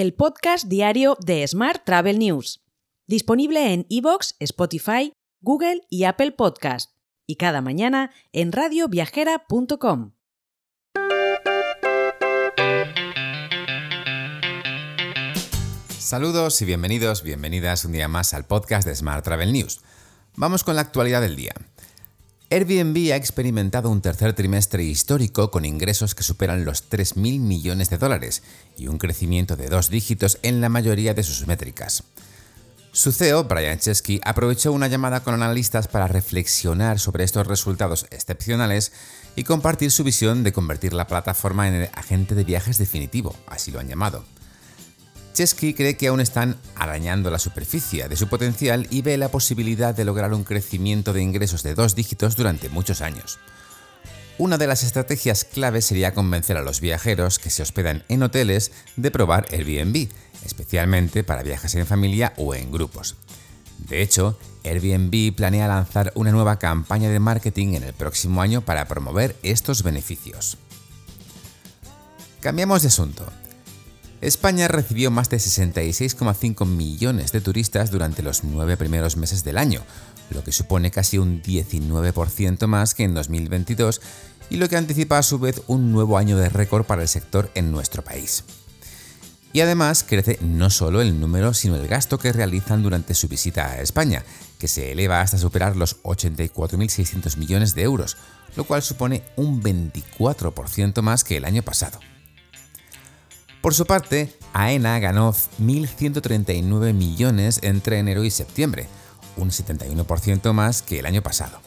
[0.00, 2.64] el podcast diario de Smart Travel News,
[3.06, 6.92] disponible en iVoox, Spotify, Google y Apple Podcast,
[7.26, 10.12] y cada mañana en radioviajera.com.
[15.98, 19.82] Saludos y bienvenidos, bienvenidas un día más al podcast de Smart Travel News.
[20.34, 21.52] Vamos con la actualidad del día.
[22.52, 27.98] Airbnb ha experimentado un tercer trimestre histórico con ingresos que superan los 3.000 millones de
[27.98, 28.42] dólares
[28.76, 32.02] y un crecimiento de dos dígitos en la mayoría de sus métricas.
[32.90, 38.90] Su CEO, Brian Chesky, aprovechó una llamada con analistas para reflexionar sobre estos resultados excepcionales
[39.36, 43.70] y compartir su visión de convertir la plataforma en el agente de viajes definitivo, así
[43.70, 44.24] lo han llamado.
[45.32, 49.94] Chesky cree que aún están arañando la superficie de su potencial y ve la posibilidad
[49.94, 53.38] de lograr un crecimiento de ingresos de dos dígitos durante muchos años.
[54.38, 58.72] Una de las estrategias claves sería convencer a los viajeros que se hospedan en hoteles
[58.96, 60.08] de probar Airbnb,
[60.44, 63.16] especialmente para viajes en familia o en grupos.
[63.88, 68.86] De hecho, Airbnb planea lanzar una nueva campaña de marketing en el próximo año para
[68.86, 70.58] promover estos beneficios.
[72.40, 73.26] Cambiamos de asunto.
[74.20, 79.82] España recibió más de 66,5 millones de turistas durante los nueve primeros meses del año,
[80.28, 84.02] lo que supone casi un 19% más que en 2022
[84.50, 87.50] y lo que anticipa a su vez un nuevo año de récord para el sector
[87.54, 88.44] en nuestro país.
[89.54, 93.70] Y además crece no solo el número, sino el gasto que realizan durante su visita
[93.70, 94.22] a España,
[94.58, 98.18] que se eleva hasta superar los 84.600 millones de euros,
[98.54, 101.98] lo cual supone un 24% más que el año pasado.
[103.60, 108.88] Por su parte, AENA ganó 1.139 millones entre enero y septiembre,
[109.36, 111.60] un 71% más que el año pasado.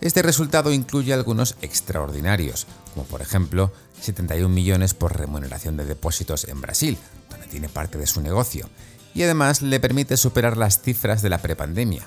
[0.00, 6.60] Este resultado incluye algunos extraordinarios, como por ejemplo 71 millones por remuneración de depósitos en
[6.60, 6.98] Brasil,
[7.30, 8.68] donde tiene parte de su negocio,
[9.14, 12.06] y además le permite superar las cifras de la prepandemia,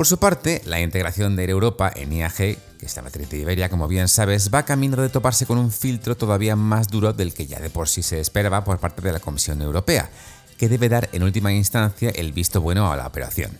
[0.00, 3.86] por su parte, la integración de Europa en IAG, que esta matriz de Iberia, como
[3.86, 7.60] bien sabes, va camino de toparse con un filtro todavía más duro del que ya
[7.60, 10.08] de por sí se esperaba por parte de la Comisión Europea,
[10.56, 13.50] que debe dar en última instancia el visto bueno a la operación.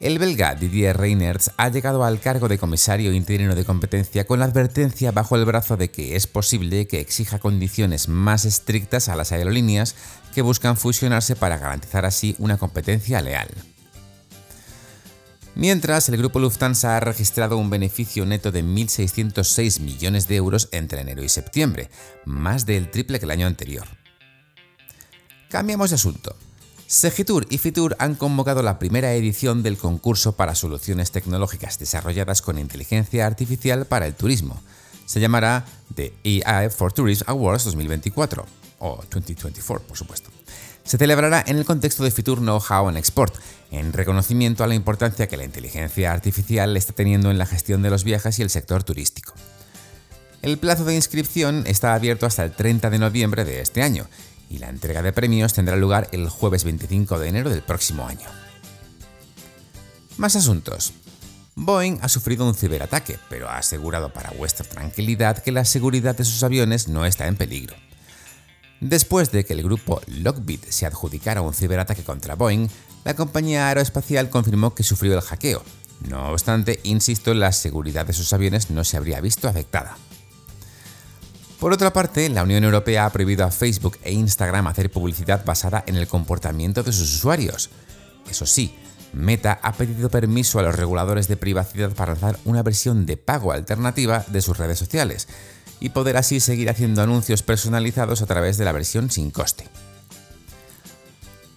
[0.00, 4.44] El belga Didier Reynerts ha llegado al cargo de comisario interino de competencia con la
[4.44, 9.32] advertencia bajo el brazo de que es posible que exija condiciones más estrictas a las
[9.32, 9.94] aerolíneas
[10.34, 13.48] que buscan fusionarse para garantizar así una competencia leal.
[15.56, 21.00] Mientras, el grupo Lufthansa ha registrado un beneficio neto de 1.606 millones de euros entre
[21.00, 21.88] enero y septiembre,
[22.26, 23.86] más del triple que el año anterior.
[25.48, 26.36] Cambiamos de asunto.
[26.86, 32.58] Segitur y Fitur han convocado la primera edición del concurso para soluciones tecnológicas desarrolladas con
[32.58, 34.60] inteligencia artificial para el turismo.
[35.06, 36.12] Se llamará The
[36.44, 38.44] AI for Tourism Awards 2024,
[38.80, 40.35] o 2024 por supuesto
[40.86, 43.34] se celebrará en el contexto de Fitur Know-how en Export,
[43.70, 47.90] en reconocimiento a la importancia que la inteligencia artificial está teniendo en la gestión de
[47.90, 49.34] los viajes y el sector turístico.
[50.42, 54.06] El plazo de inscripción está abierto hasta el 30 de noviembre de este año
[54.48, 58.28] y la entrega de premios tendrá lugar el jueves 25 de enero del próximo año.
[60.18, 60.92] Más asuntos.
[61.56, 66.24] Boeing ha sufrido un ciberataque, pero ha asegurado para vuestra tranquilidad que la seguridad de
[66.24, 67.74] sus aviones no está en peligro.
[68.80, 72.68] Después de que el grupo Lockbit se adjudicara un ciberataque contra Boeing,
[73.04, 75.62] la compañía aeroespacial confirmó que sufrió el hackeo.
[76.08, 79.96] No obstante, insisto, la seguridad de sus aviones no se habría visto afectada.
[81.58, 85.82] Por otra parte, la Unión Europea ha prohibido a Facebook e Instagram hacer publicidad basada
[85.86, 87.70] en el comportamiento de sus usuarios.
[88.28, 88.74] Eso sí,
[89.14, 93.52] Meta ha pedido permiso a los reguladores de privacidad para lanzar una versión de pago
[93.52, 95.28] alternativa de sus redes sociales,
[95.80, 99.68] y poder así seguir haciendo anuncios personalizados a través de la versión sin coste.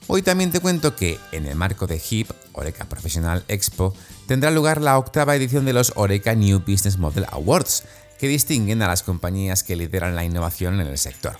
[0.08, 3.94] Hoy también te cuento que, en el marco de HIP, Oreca Professional Expo,
[4.26, 7.84] tendrá lugar la octava edición de los Oreca New Business Model Awards,
[8.18, 11.38] que distinguen a las compañías que lideran la innovación en el sector.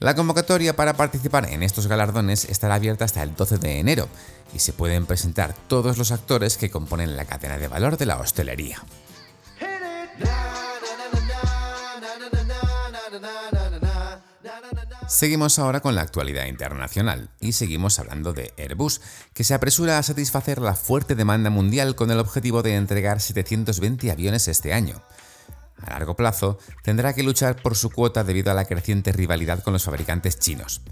[0.00, 4.08] La convocatoria para participar en estos galardones estará abierta hasta el 12 de enero
[4.54, 8.18] y se pueden presentar todos los actores que componen la cadena de valor de la
[8.18, 8.82] hostelería.
[15.08, 19.00] Seguimos ahora con la actualidad internacional y seguimos hablando de Airbus,
[19.32, 24.10] que se apresura a satisfacer la fuerte demanda mundial con el objetivo de entregar 720
[24.10, 25.02] aviones este año.
[25.80, 29.72] A largo plazo, tendrá que luchar por su cuota debido a la creciente rivalidad con
[29.72, 30.82] los fabricantes chinos.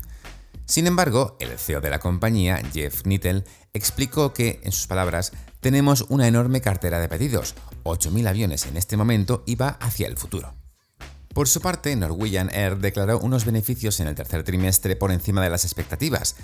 [0.65, 6.07] Sin embargo, el CEO de la compañía, Jeff Nittel, explicó que, en sus palabras, tenemos
[6.09, 7.55] una enorme cartera de pedidos,
[7.85, 10.55] 8.000 aviones en este momento y va hacia el futuro.
[11.37, 15.51] Por su parte, Norwegian Air declaró unos beneficios en el tercer trimestre por encima de
[15.51, 16.35] las expectativas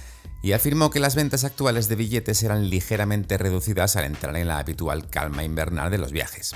[0.42, 4.58] y afirmó que las ventas actuales de billetes eran ligeramente reducidas al entrar en la
[4.58, 6.54] habitual calma invernal de los viajes.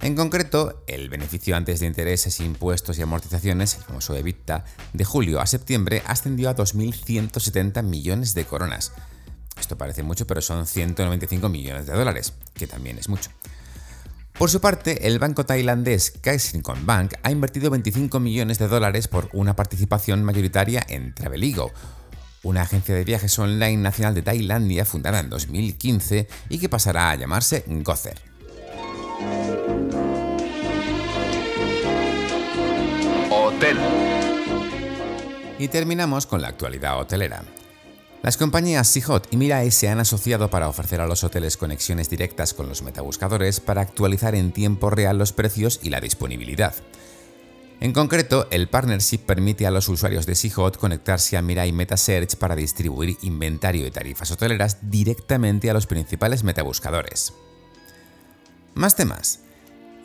[0.00, 4.64] En concreto, el beneficio antes de intereses, impuestos y amortizaciones, el famoso EBITDA,
[4.94, 8.92] de julio a septiembre ascendió a 2.170 millones de coronas.
[9.60, 13.30] Esto parece mucho, pero son 195 millones de dólares, que también es mucho.
[14.40, 19.28] Por su parte, el banco tailandés Kasikorn Bank ha invertido 25 millones de dólares por
[19.34, 21.70] una participación mayoritaria en Traveligo,
[22.42, 27.16] una agencia de viajes online nacional de Tailandia fundada en 2015 y que pasará a
[27.16, 28.18] llamarse Gozer.
[33.30, 33.76] Hotel.
[35.58, 37.44] Y terminamos con la actualidad hotelera.
[38.22, 42.52] Las compañías Seahot y Mirai se han asociado para ofrecer a los hoteles conexiones directas
[42.52, 46.74] con los metabuscadores para actualizar en tiempo real los precios y la disponibilidad.
[47.80, 52.54] En concreto, el partnership permite a los usuarios de Seahot conectarse a Mirai MetaSearch para
[52.54, 57.32] distribuir inventario y tarifas hoteleras directamente a los principales metabuscadores.
[58.74, 59.40] Más temas.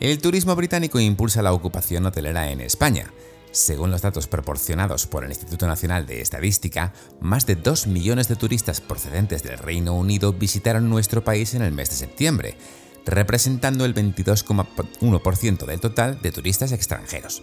[0.00, 3.12] El turismo británico impulsa la ocupación hotelera en España.
[3.56, 6.92] Según los datos proporcionados por el Instituto Nacional de Estadística,
[7.22, 11.72] más de 2 millones de turistas procedentes del Reino Unido visitaron nuestro país en el
[11.72, 12.58] mes de septiembre,
[13.06, 17.42] representando el 22,1% del total de turistas extranjeros.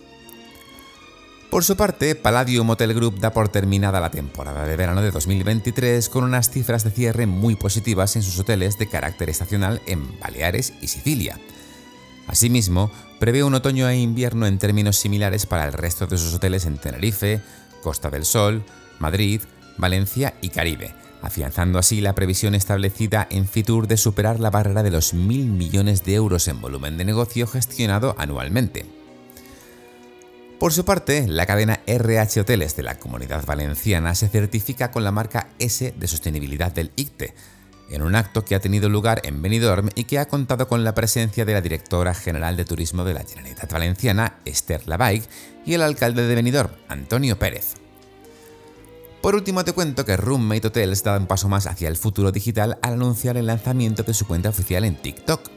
[1.49, 6.09] Por su parte, Palladium Hotel Group da por terminada la temporada de verano de 2023
[6.09, 10.73] con unas cifras de cierre muy positivas en sus hoteles de carácter estacional en Baleares
[10.79, 11.39] y Sicilia.
[12.27, 12.91] Asimismo,
[13.23, 16.77] prevé un otoño e invierno en términos similares para el resto de sus hoteles en
[16.77, 17.39] Tenerife,
[17.81, 18.65] Costa del Sol,
[18.99, 19.39] Madrid,
[19.77, 24.91] Valencia y Caribe, afianzando así la previsión establecida en Fitur de superar la barrera de
[24.91, 28.85] los mil millones de euros en volumen de negocio gestionado anualmente.
[30.59, 35.13] Por su parte, la cadena RH Hoteles de la Comunidad Valenciana se certifica con la
[35.13, 37.33] marca S de sostenibilidad del ICTE,
[37.89, 40.93] en un acto que ha tenido lugar en Benidorm y que ha contado con la
[40.95, 45.23] presencia de la directora general de turismo de la Generalitat Valenciana, Esther Lavaig,
[45.65, 47.75] y el alcalde de Benidorm, Antonio Pérez.
[49.21, 52.77] Por último te cuento que Roommate Hotels da un paso más hacia el futuro digital
[52.81, 55.49] al anunciar el lanzamiento de su cuenta oficial en TikTok.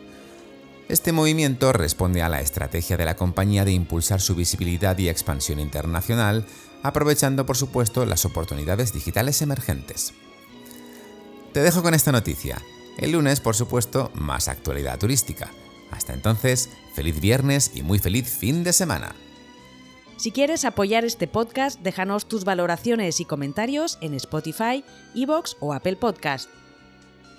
[0.88, 5.58] Este movimiento responde a la estrategia de la compañía de impulsar su visibilidad y expansión
[5.58, 6.46] internacional,
[6.84, 10.14] aprovechando por supuesto las oportunidades digitales emergentes.
[11.56, 12.60] Te dejo con esta noticia.
[12.98, 15.50] El lunes, por supuesto, más actualidad turística.
[15.90, 19.14] Hasta entonces, feliz viernes y muy feliz fin de semana.
[20.18, 25.96] Si quieres apoyar este podcast, déjanos tus valoraciones y comentarios en Spotify, Evox o Apple
[25.96, 26.50] Podcast.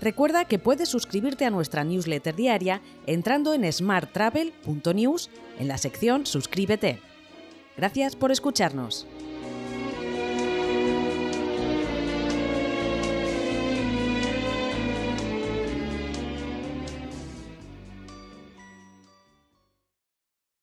[0.01, 5.29] Recuerda que puedes suscribirte a nuestra newsletter diaria entrando en smarttravel.news
[5.59, 6.99] en la sección Suscríbete.
[7.77, 9.05] Gracias por escucharnos.